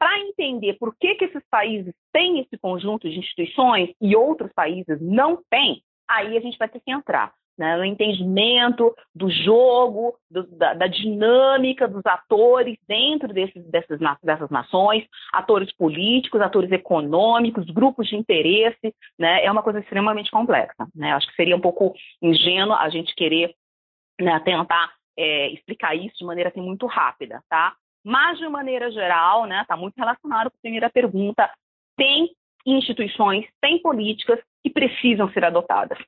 Para 0.03 0.19
entender 0.19 0.75
por 0.81 0.97
que, 0.97 1.15
que 1.15 1.27
esses 1.27 1.45
países 1.49 1.95
têm 2.13 2.41
esse 2.41 2.59
conjunto 2.59 3.09
de 3.09 3.21
instituições 3.21 3.89
e 4.01 4.17
outros 4.17 4.53
países 4.53 5.01
não 5.01 5.41
têm, 5.49 5.81
aí 6.11 6.37
a 6.37 6.41
gente 6.41 6.59
vai 6.59 6.69
ter 6.69 6.81
que 6.81 6.91
entrar 6.91 7.33
né, 7.57 7.77
no 7.77 7.85
entendimento 7.85 8.93
do 9.15 9.31
jogo, 9.31 10.19
do, 10.29 10.43
da, 10.57 10.75
da, 10.75 10.89
dinâmica 10.89 11.87
dos 11.87 12.05
atores 12.05 12.77
dentro 12.89 13.33
desses, 13.33 13.65
dessas, 13.71 14.01
dessas 14.21 14.51
nações, 14.51 15.07
atores 15.33 15.73
políticos, 15.77 16.41
atores 16.41 16.73
econômicos, 16.73 17.65
grupos 17.67 18.09
de 18.09 18.17
interesse, 18.17 18.93
né, 19.17 19.45
é 19.45 19.53
uma 19.53 19.63
coisa 19.63 19.79
extremamente 19.79 20.33
complexa. 20.33 20.85
Né? 20.97 21.13
Acho 21.13 21.29
que 21.29 21.37
seria 21.37 21.55
um 21.55 21.61
pouco 21.61 21.95
ingênuo 22.21 22.75
a 22.75 22.89
gente 22.89 23.15
querer 23.15 23.55
né, 24.21 24.41
tentar 24.41 24.95
é, 25.17 25.51
explicar 25.51 25.95
isso 25.95 26.17
de 26.19 26.25
maneira 26.25 26.51
assim, 26.51 26.61
muito 26.61 26.87
rápida, 26.87 27.41
tá? 27.49 27.77
Mas, 28.05 28.39
de 28.39 28.49
maneira 28.49 28.91
geral, 28.91 29.45
está 29.45 29.49
né, 29.55 29.65
tá 29.67 29.77
muito 29.77 29.95
relacionado 29.97 30.51
com 30.51 30.57
a 30.57 30.63
primeira 30.63 30.91
pergunta, 30.91 31.49
tem 31.97 32.31
instituições, 32.67 33.47
tem 33.61 33.81
políticas 33.81 34.41
que 34.63 34.71
precisam 34.71 35.31
ser 35.33 35.45
adotadas. 35.45 35.99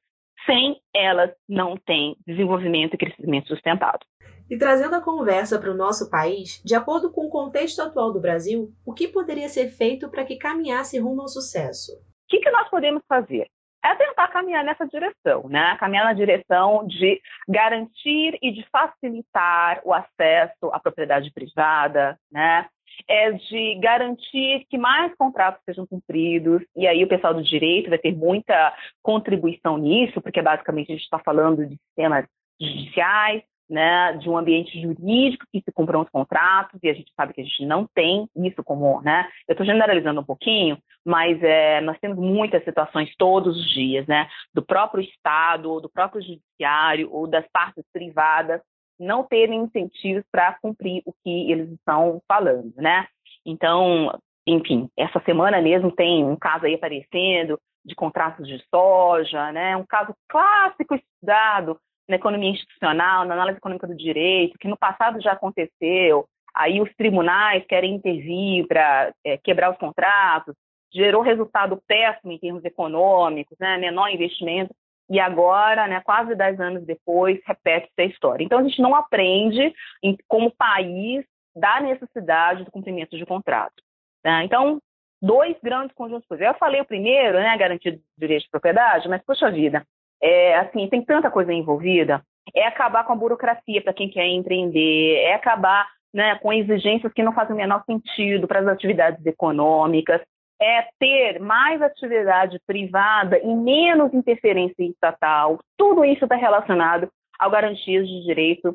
Sem 0.47 0.81
elas, 0.95 1.31
não 1.49 1.77
tem 1.77 2.17
desenvolvimento 2.27 2.95
e 2.95 2.99
crescimento 2.99 3.49
sustentado. 3.49 4.05
E 4.51 4.59
trazendo 4.59 4.95
a 4.95 5.01
conversa 5.01 5.59
para 5.59 5.71
o 5.71 5.77
nosso 5.77 6.11
país, 6.11 6.61
de 6.65 6.75
acordo 6.75 7.11
com 7.11 7.27
o 7.27 7.31
contexto 7.31 7.81
atual 7.81 8.13
do 8.13 8.21
Brasil, 8.21 8.73
o 8.85 8.93
que 8.93 9.09
poderia 9.09 9.49
ser 9.49 9.69
feito 9.69 10.11
para 10.11 10.25
que 10.25 10.37
caminhasse 10.37 10.99
rumo 10.99 11.23
ao 11.23 11.29
sucesso? 11.29 11.93
O 11.93 12.29
que, 12.29 12.41
que 12.41 12.51
nós 12.51 12.69
podemos 12.69 13.03
fazer? 13.09 13.49
É 13.85 13.95
tentar 13.95 14.29
caminhar 14.29 14.65
nessa 14.65 14.87
direção, 14.87 15.49
né? 15.49 15.77
Caminhar 15.79 16.05
na 16.05 16.15
direção 16.15 16.87
de 16.87 17.21
garantir 17.47 18.39
e 18.41 18.51
de 18.51 18.67
facilitar 18.71 19.81
o 19.85 19.93
acesso 19.93 20.73
à 20.73 20.81
propriedade 20.81 21.31
privada, 21.33 22.19
né? 22.33 22.67
é 23.09 23.33
de 23.33 23.75
garantir 23.81 24.67
que 24.71 24.79
mais 24.79 25.15
contratos 25.17 25.61
sejam 25.65 25.87
cumpridos, 25.87 26.63
e 26.77 26.87
aí 26.87 27.03
o 27.03 27.09
pessoal 27.09 27.35
do 27.35 27.43
direito 27.43 27.91
vai 27.91 27.99
ter 27.99 28.15
muita 28.15 28.73
contribuição 29.03 29.77
nisso, 29.77 30.21
porque 30.21 30.41
basicamente 30.41 30.93
a 30.93 30.95
gente 30.95 31.05
está 31.05 31.19
falando 31.19 31.67
de 31.67 31.77
sistemas 31.77 32.27
judiciais, 32.61 33.43
né, 33.69 34.13
de 34.15 34.29
um 34.29 34.37
ambiente 34.37 34.81
jurídico 34.81 35.47
que 35.53 35.61
se 35.61 35.73
cumpram 35.73 36.03
os 36.03 36.11
contratos, 36.11 36.79
e 36.83 36.89
a 36.89 36.95
gente 36.95 37.13
sabe 37.17 37.33
que 37.33 37.41
a 37.41 37.45
gente 37.45 37.65
não 37.65 37.87
tem 37.95 38.29
isso 38.37 38.63
como, 38.63 39.01
né, 39.03 39.29
eu 39.49 39.53
estou 39.53 39.67
generalizando 39.67 40.21
um 40.21 40.25
pouquinho, 40.25 40.79
mas 41.05 41.43
é, 41.43 41.81
nós 41.81 41.99
temos 41.99 42.19
muitas 42.19 42.65
situações 42.65 43.15
todos 43.17 43.57
os 43.57 43.71
dias, 43.71 44.07
né, 44.07 44.29
do 44.53 44.63
próprio 44.63 45.03
Estado, 45.03 45.71
ou 45.71 45.81
do 45.81 45.89
próprio 45.89 46.23
judiciário, 46.23 47.09
ou 47.13 47.27
das 47.27 47.47
partes 47.53 47.85
privadas, 47.93 48.61
não 48.99 49.25
terem 49.25 49.63
incentivos 49.63 50.25
para 50.31 50.57
cumprir 50.61 51.03
o 51.05 51.13
que 51.25 51.51
eles 51.51 51.71
estão 51.71 52.23
falando, 52.29 52.73
né? 52.77 53.07
Então, 53.45 54.17
enfim, 54.47 54.89
essa 54.97 55.21
semana 55.25 55.61
mesmo 55.61 55.91
tem 55.91 56.25
um 56.25 56.37
caso 56.37 56.67
aí 56.67 56.75
aparecendo 56.75 57.59
de 57.85 57.95
contratos 57.95 58.47
de 58.47 58.63
soja, 58.73 59.53
né? 59.53 59.77
Um 59.77 59.85
caso 59.85 60.15
clássico 60.29 60.95
estudado 60.95 61.79
na 62.09 62.17
economia 62.17 62.51
institucional, 62.51 63.25
na 63.25 63.35
análise 63.35 63.59
econômica 63.59 63.87
do 63.87 63.97
direito, 63.97 64.59
que 64.59 64.69
no 64.69 64.77
passado 64.77 65.21
já 65.21 65.33
aconteceu. 65.33 66.27
Aí 66.55 66.81
os 66.81 66.95
tribunais 66.95 67.65
querem 67.67 67.95
intervir 67.95 68.67
para 68.67 69.13
é, 69.25 69.37
quebrar 69.37 69.73
os 69.73 69.79
contratos, 69.79 70.55
gerou 70.93 71.23
resultado 71.23 71.83
péssimo 71.87 72.33
em 72.33 72.39
termos 72.39 72.65
econômicos, 72.65 73.57
né? 73.59 73.77
menor 73.79 74.09
investimento 74.11 74.73
e 75.09 75.21
agora, 75.21 75.87
né, 75.87 76.01
quase 76.01 76.35
dez 76.35 76.59
anos 76.59 76.85
depois, 76.85 77.39
repete-se 77.45 78.01
a 78.01 78.05
história. 78.05 78.43
Então, 78.43 78.59
a 78.59 78.63
gente 78.63 78.81
não 78.81 78.95
aprende, 78.95 79.75
em, 80.03 80.17
como 80.27 80.51
país, 80.51 81.25
da 81.55 81.81
necessidade 81.81 82.65
do 82.65 82.71
cumprimento 82.71 83.17
de 83.17 83.27
contrato. 83.27 83.83
Né? 84.25 84.45
Então, 84.45 84.81
dois 85.21 85.57
grandes 85.63 85.95
conjuntos. 85.95 86.27
Eu 86.41 86.55
falei 86.55 86.81
o 86.81 86.87
primeiro, 86.87 87.39
né, 87.39 87.57
garantia 87.57 87.93
de 87.93 88.01
direito 88.17 88.45
de 88.45 88.51
propriedade, 88.51 89.09
mas, 89.09 89.23
poxa 89.25 89.51
vida, 89.51 89.87
é, 90.25 90.57
assim, 90.57 90.89
tem 90.89 91.05
tanta 91.05 91.31
coisa 91.31 91.53
envolvida. 91.53 92.23
É 92.55 92.67
acabar 92.67 93.05
com 93.05 93.13
a 93.13 93.17
burocracia 93.17 93.83
para 93.83 93.93
quem 93.93 94.09
quer 94.09 94.27
empreender, 94.27 95.17
é 95.19 95.35
acabar 95.35 95.87
né, 96.15 96.37
com 96.37 96.51
exigências 96.51 97.13
que 97.13 97.23
não 97.23 97.35
fazem 97.35 97.55
o 97.55 97.59
menor 97.59 97.85
sentido 97.85 98.49
para 98.49 98.61
as 98.61 98.67
atividades 98.67 99.25
econômicas, 99.27 100.23
é 100.61 100.87
ter 100.99 101.41
mais 101.41 101.83
atividade 101.83 102.59
privada 102.67 103.39
e 103.39 103.55
menos 103.55 104.15
interferência 104.15 104.83
estatal. 104.85 105.59
Tudo 105.77 106.05
isso 106.05 106.25
está 106.25 106.37
relacionado 106.37 107.11
ao 107.39 107.51
garantias 107.51 108.09
de 108.09 108.25
direito 108.25 108.75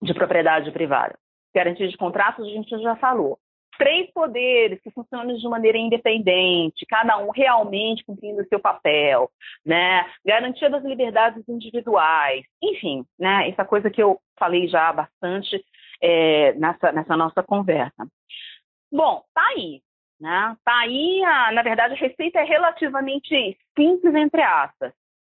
de 0.00 0.14
propriedade 0.14 0.70
privada. 0.70 1.16
Garantia 1.52 1.88
de 1.88 1.96
contratos, 1.96 2.46
a 2.46 2.50
gente 2.50 2.70
já 2.80 2.94
falou. 2.96 3.36
Três 3.78 4.10
poderes 4.12 4.80
que 4.82 4.90
funcionam 4.90 5.36
de 5.36 5.48
maneira 5.48 5.78
independente, 5.78 6.84
cada 6.86 7.16
um 7.18 7.30
realmente 7.30 8.04
cumprindo 8.04 8.42
o 8.42 8.48
seu 8.48 8.58
papel, 8.58 9.30
né? 9.64 10.04
Garantia 10.26 10.68
das 10.68 10.84
liberdades 10.84 11.48
individuais, 11.48 12.44
enfim, 12.62 13.04
né? 13.18 13.48
Essa 13.48 13.64
coisa 13.64 13.88
que 13.88 14.02
eu 14.02 14.20
falei 14.38 14.66
já 14.66 14.92
bastante 14.92 15.64
é, 16.02 16.52
nessa, 16.54 16.92
nessa 16.92 17.16
nossa 17.16 17.42
conversa. 17.42 18.06
Bom, 18.90 19.22
tá 19.32 19.46
aí. 19.54 19.80
Né? 20.20 20.56
Tá 20.64 20.80
aí, 20.80 21.22
a, 21.24 21.52
na 21.52 21.62
verdade, 21.62 21.94
a 21.94 21.96
receita 21.96 22.40
é 22.40 22.44
relativamente 22.44 23.56
simples, 23.76 24.14
entre 24.14 24.42
aspas. 24.42 24.92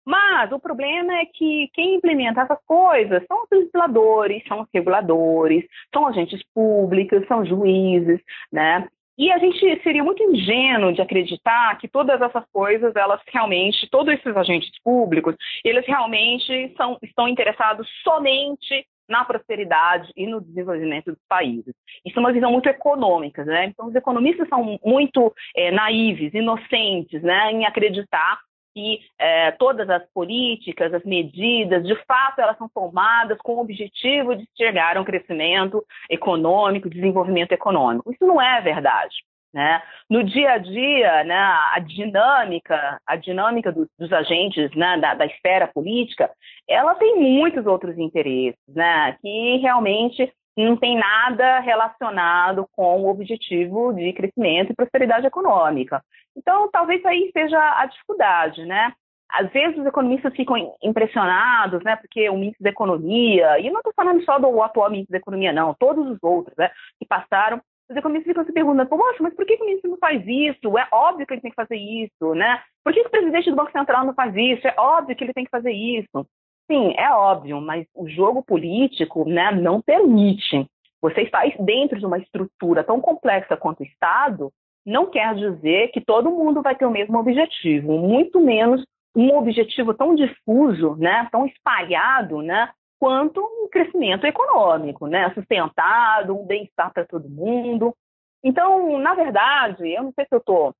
Mas 0.04 0.50
o 0.52 0.58
problema 0.58 1.14
é 1.18 1.26
que 1.26 1.68
quem 1.74 1.96
implementa 1.96 2.42
essas 2.42 2.58
coisas 2.64 3.22
são 3.26 3.42
os 3.42 3.48
legisladores, 3.50 4.42
são 4.48 4.60
os 4.60 4.68
reguladores, 4.72 5.64
são 5.92 6.06
agentes 6.06 6.42
públicos, 6.54 7.26
são 7.26 7.44
juízes, 7.44 8.20
né? 8.50 8.88
E 9.18 9.30
a 9.30 9.36
gente 9.36 9.82
seria 9.82 10.02
muito 10.02 10.22
ingênuo 10.22 10.94
de 10.94 11.02
acreditar 11.02 11.76
que 11.76 11.86
todas 11.86 12.18
essas 12.22 12.42
coisas, 12.50 12.96
elas 12.96 13.20
realmente, 13.26 13.86
todos 13.90 14.14
esses 14.14 14.34
agentes 14.34 14.70
públicos, 14.82 15.36
eles 15.62 15.86
realmente 15.86 16.74
são, 16.74 16.96
estão 17.02 17.28
interessados 17.28 17.86
somente 18.02 18.86
na 19.06 19.24
prosperidade 19.24 20.10
e 20.16 20.26
no 20.26 20.40
desenvolvimento 20.40 21.12
dos 21.12 21.20
países. 21.28 21.74
Isso 22.06 22.18
é 22.18 22.20
uma 22.20 22.32
visão 22.32 22.50
muito 22.50 22.68
econômica, 22.68 23.44
né? 23.44 23.66
Então, 23.66 23.88
os 23.88 23.94
economistas 23.94 24.48
são 24.48 24.78
muito 24.82 25.34
é, 25.54 25.70
naives, 25.70 26.32
inocentes, 26.32 27.20
né, 27.20 27.52
em 27.52 27.66
acreditar 27.66 28.38
que 28.74 29.00
é, 29.18 29.50
todas 29.52 29.88
as 29.88 30.04
políticas, 30.12 30.92
as 30.92 31.04
medidas, 31.04 31.84
de 31.84 31.94
fato, 32.04 32.40
elas 32.40 32.56
são 32.58 32.68
tomadas 32.68 33.38
com 33.38 33.54
o 33.54 33.60
objetivo 33.60 34.36
de 34.36 34.46
chegar 34.56 34.96
a 34.96 35.00
um 35.00 35.04
crescimento 35.04 35.84
econômico, 36.08 36.90
desenvolvimento 36.90 37.52
econômico. 37.52 38.12
Isso 38.12 38.26
não 38.26 38.40
é 38.40 38.60
verdade. 38.60 39.16
Né? 39.52 39.82
No 40.08 40.22
dia 40.22 40.52
a 40.52 40.58
dia, 40.58 41.24
né, 41.24 41.36
a 41.36 41.80
dinâmica, 41.80 43.00
a 43.04 43.16
dinâmica 43.16 43.72
do, 43.72 43.88
dos 43.98 44.12
agentes 44.12 44.70
né, 44.76 44.96
da, 44.98 45.14
da, 45.14 45.26
esfera 45.26 45.66
política, 45.66 46.30
ela 46.68 46.94
tem 46.94 47.16
muitos 47.16 47.66
outros 47.66 47.98
interesses, 47.98 48.60
né, 48.68 49.16
que 49.20 49.56
realmente 49.56 50.32
não 50.56 50.76
tem 50.76 50.96
nada 50.96 51.58
relacionado 51.60 52.66
com 52.72 53.02
o 53.02 53.08
objetivo 53.08 53.92
de 53.92 54.12
crescimento 54.12 54.70
e 54.70 54.76
prosperidade 54.76 55.26
econômica. 55.26 56.02
Então, 56.36 56.70
talvez 56.70 57.04
aí 57.04 57.30
seja 57.32 57.58
a 57.58 57.86
dificuldade, 57.86 58.64
né? 58.64 58.92
Às 59.28 59.50
vezes 59.52 59.78
os 59.78 59.86
economistas 59.86 60.34
ficam 60.34 60.56
impressionados, 60.82 61.82
né? 61.84 61.96
Porque 61.96 62.28
o 62.28 62.36
ministro 62.36 62.62
da 62.64 62.70
Economia, 62.70 63.60
e 63.60 63.70
não 63.70 63.80
estou 63.80 63.92
falando 63.94 64.24
só 64.24 64.38
do 64.38 64.62
atual 64.62 64.90
ministro 64.90 65.12
da 65.12 65.18
Economia, 65.18 65.52
não, 65.52 65.74
todos 65.74 66.06
os 66.08 66.18
outros, 66.22 66.56
né? 66.56 66.70
Que 66.98 67.06
passaram 67.06 67.60
os 67.90 67.96
economistas 67.96 68.30
ficam 68.30 68.44
se 68.44 68.52
perguntando, 68.52 68.88
poxa, 68.88 69.20
mas 69.20 69.34
por 69.34 69.44
que, 69.44 69.56
o 69.56 69.66
ministro 69.66 69.90
não 69.90 69.98
faz 69.98 70.22
isso? 70.24 70.78
É 70.78 70.86
óbvio 70.92 71.26
que 71.26 71.34
ele 71.34 71.40
tem 71.40 71.50
que 71.50 71.56
fazer 71.56 71.76
isso, 71.76 72.34
né? 72.36 72.62
Por 72.84 72.92
que, 72.92 73.00
que 73.00 73.08
o 73.08 73.10
presidente 73.10 73.50
do 73.50 73.56
Banco 73.56 73.72
Central 73.72 74.06
não 74.06 74.14
faz 74.14 74.32
isso? 74.36 74.66
É 74.66 74.74
óbvio 74.78 75.16
que 75.16 75.24
ele 75.24 75.34
tem 75.34 75.44
que 75.44 75.50
fazer 75.50 75.72
isso. 75.72 76.26
Sim, 76.70 76.94
é 76.96 77.12
óbvio, 77.12 77.60
mas 77.60 77.84
o 77.92 78.08
jogo 78.08 78.44
político 78.44 79.28
né, 79.28 79.50
não 79.50 79.82
permite. 79.82 80.64
Você 81.02 81.22
está 81.22 81.42
dentro 81.58 81.98
de 81.98 82.06
uma 82.06 82.18
estrutura 82.18 82.84
tão 82.84 83.00
complexa 83.00 83.56
quanto 83.56 83.80
o 83.80 83.84
Estado, 83.86 84.52
não 84.84 85.06
quer 85.06 85.34
dizer 85.34 85.88
que 85.88 86.00
todo 86.00 86.30
mundo 86.30 86.62
vai 86.62 86.74
ter 86.74 86.86
o 86.86 86.90
mesmo 86.90 87.18
objetivo, 87.18 87.98
muito 87.98 88.40
menos 88.40 88.84
um 89.14 89.36
objetivo 89.36 89.92
tão 89.92 90.14
difuso, 90.14 90.96
né, 90.96 91.28
tão 91.30 91.46
espalhado, 91.46 92.42
né, 92.42 92.70
quanto 92.98 93.40
um 93.40 93.68
crescimento 93.68 94.26
econômico, 94.26 95.06
né, 95.06 95.30
sustentado, 95.34 96.38
um 96.38 96.46
bem-estar 96.46 96.92
para 96.92 97.04
todo 97.04 97.28
mundo. 97.28 97.94
Então, 98.42 98.98
na 98.98 99.14
verdade, 99.14 99.88
eu 99.88 100.04
não 100.04 100.12
sei 100.12 100.24
se 100.24 100.34
eu 100.34 100.38
estou 100.38 100.74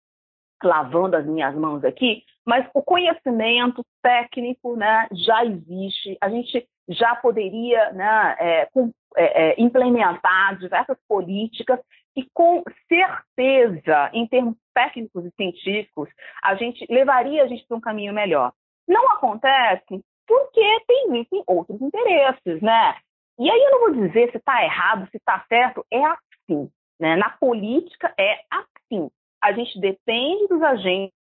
lavando 0.62 1.16
as 1.16 1.26
minhas 1.26 1.54
mãos 1.54 1.84
aqui, 1.84 2.22
mas 2.46 2.68
o 2.74 2.82
conhecimento 2.82 3.82
técnico 4.02 4.76
né, 4.76 5.08
já 5.12 5.44
existe, 5.44 6.16
a 6.20 6.28
gente 6.28 6.66
já 6.88 7.14
poderia 7.16 7.92
né, 7.92 8.36
é, 8.38 8.68
é, 9.16 9.50
é, 9.50 9.60
implementar 9.60 10.58
diversas 10.58 10.96
políticas 11.08 11.80
e 12.16 12.26
com 12.34 12.62
certeza, 12.88 14.10
em 14.12 14.26
termos 14.26 14.56
técnicos 14.74 15.24
e 15.24 15.30
científicos, 15.36 16.08
a 16.42 16.54
gente 16.54 16.84
levaria 16.90 17.42
a 17.42 17.46
gente 17.46 17.66
para 17.66 17.76
um 17.76 17.80
caminho 17.80 18.12
melhor. 18.12 18.52
Não 18.88 19.08
acontece 19.12 20.02
porque 20.26 20.80
tem 20.86 21.00
existem 21.10 21.42
outros 21.46 21.80
interesses, 21.80 22.60
né? 22.62 22.96
E 23.38 23.50
aí 23.50 23.62
eu 23.62 23.70
não 23.70 23.80
vou 23.80 24.06
dizer 24.06 24.30
se 24.30 24.36
está 24.36 24.62
errado, 24.62 25.08
se 25.10 25.16
está 25.16 25.44
certo, 25.48 25.84
é 25.90 26.04
assim. 26.04 26.70
Né? 27.00 27.16
Na 27.16 27.30
política 27.30 28.12
é 28.18 28.40
assim. 28.50 29.10
A 29.42 29.52
gente 29.52 29.80
depende 29.80 30.46
dos 30.48 30.62
agentes 30.62 31.12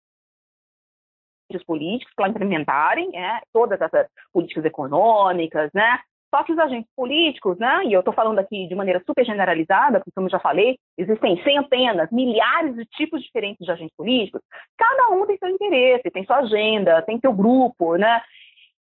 políticos 1.66 2.14
para 2.14 2.28
implementarem 2.28 3.16
é, 3.16 3.40
todas 3.52 3.80
essas 3.80 4.06
políticas 4.32 4.64
econômicas, 4.64 5.70
né? 5.72 5.98
Só 6.34 6.44
que 6.44 6.52
os 6.52 6.58
agentes 6.58 6.90
políticos, 6.94 7.58
né, 7.58 7.82
e 7.84 7.92
eu 7.92 8.00
estou 8.00 8.14
falando 8.14 8.38
aqui 8.38 8.68
de 8.68 8.74
maneira 8.74 9.02
super 9.04 9.24
generalizada, 9.24 9.98
porque 9.98 10.12
como 10.14 10.28
eu 10.28 10.30
já 10.30 10.38
falei, 10.38 10.78
existem 10.96 11.42
centenas, 11.42 12.08
milhares 12.12 12.76
de 12.76 12.84
tipos 12.86 13.20
diferentes 13.22 13.64
de 13.64 13.72
agentes 13.72 13.94
políticos, 13.96 14.40
cada 14.78 15.10
um 15.10 15.26
tem 15.26 15.36
seu 15.38 15.48
interesse, 15.48 16.10
tem 16.10 16.24
sua 16.24 16.38
agenda, 16.38 17.02
tem 17.02 17.18
seu 17.18 17.32
grupo, 17.32 17.96
né? 17.96 18.22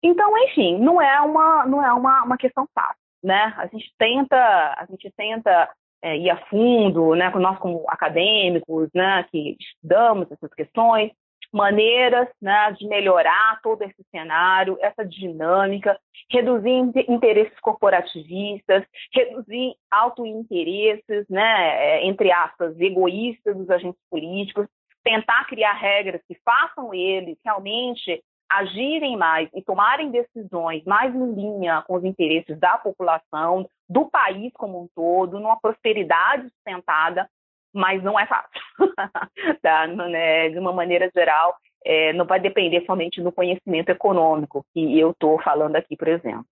Então, 0.02 0.32
enfim, 0.46 0.78
não 0.80 1.02
é 1.02 1.22
uma, 1.22 1.66
não 1.66 1.84
é 1.84 1.94
uma, 1.94 2.24
uma 2.24 2.38
questão 2.38 2.68
fácil, 2.74 3.02
né? 3.24 3.54
A 3.58 3.68
gente 3.68 3.92
tenta, 3.98 4.38
a 4.38 4.86
gente 4.90 5.12
tenta 5.16 5.70
é, 6.02 6.18
ir 6.18 6.30
a 6.30 6.38
fundo, 6.48 7.16
né, 7.16 7.30
nós 7.32 7.58
como 7.60 7.84
acadêmicos, 7.88 8.90
né, 8.94 9.26
que 9.32 9.58
estudamos 9.60 10.32
essas 10.32 10.54
questões, 10.54 11.12
maneiras 11.52 12.28
né, 12.42 12.72
de 12.74 12.88
melhorar 12.88 13.60
todo 13.62 13.82
esse 13.82 14.04
cenário, 14.12 14.78
essa 14.82 15.06
dinâmica, 15.06 16.00
reduzir 16.30 16.92
interesses 17.08 17.58
corporativistas, 17.60 18.84
reduzir 19.14 19.76
autointeresses, 19.90 21.26
né, 21.30 22.00
é, 22.00 22.06
entre 22.06 22.32
aspas, 22.32 22.80
egoístas 22.80 23.56
dos 23.56 23.70
agentes 23.70 24.02
políticos, 24.10 24.68
tentar 25.04 25.46
criar 25.46 25.74
regras 25.74 26.22
que 26.28 26.38
façam 26.44 26.94
eles 26.94 27.38
realmente 27.44 28.22
agirem 28.50 29.18
mais 29.18 29.50
e 29.54 29.62
tomarem 29.62 30.10
decisões 30.10 30.84
mais 30.86 31.14
em 31.14 31.34
linha 31.34 31.84
com 31.86 31.96
os 31.96 32.04
interesses 32.04 32.58
da 32.60 32.78
população, 32.78 33.70
do 33.90 34.10
país 34.10 34.52
como 34.54 34.82
um 34.82 34.88
todo, 34.96 35.40
numa 35.40 35.60
prosperidade 35.60 36.50
sustentada, 36.50 37.30
mas 37.78 38.04
não 38.04 38.20
é 38.20 38.26
fácil. 38.26 38.62
tá? 39.62 39.88
Né? 39.88 40.50
De 40.50 40.60
uma 40.60 40.74
maneira 40.74 41.10
geral, 41.16 41.56
é, 41.86 42.12
não 42.14 42.26
vai 42.26 42.40
depender 42.40 42.84
somente 42.86 43.22
do 43.22 43.32
conhecimento 43.32 43.90
econômico 43.90 44.66
que 44.74 45.00
eu 45.00 45.12
estou 45.12 45.40
falando 45.42 45.76
aqui, 45.76 45.96
por 45.96 46.08
exemplo. 46.08 46.48